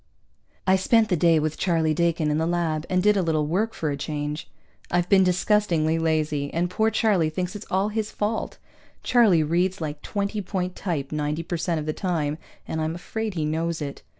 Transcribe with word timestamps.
I 0.65 0.77
spent 0.77 1.09
the 1.09 1.15
day 1.15 1.37
with 1.37 1.59
Charlie 1.59 1.93
Dakin 1.93 2.31
in 2.31 2.39
the 2.39 2.47
lab, 2.47 2.87
and 2.89 3.03
did 3.03 3.15
a 3.15 3.21
little 3.21 3.45
work 3.45 3.75
for 3.75 3.91
a 3.91 3.95
change. 3.95 4.49
I've 4.89 5.07
been 5.09 5.23
disgustingly 5.23 5.99
lazy, 5.99 6.51
and 6.51 6.71
poor 6.71 6.89
Charlie 6.89 7.29
thinks 7.29 7.55
it's 7.55 7.67
all 7.69 7.89
his 7.89 8.09
fault. 8.09 8.57
Charlie 9.03 9.43
reads 9.43 9.79
like 9.79 10.01
twenty 10.01 10.41
point 10.41 10.75
type 10.75 11.11
ninety 11.11 11.43
per 11.43 11.55
cent 11.55 11.79
of 11.79 11.85
the 11.85 11.93
time, 11.93 12.39
and 12.67 12.81
I'm 12.81 12.95
afraid 12.95 13.35
he 13.35 13.45
knows 13.45 13.79
it. 13.79 14.01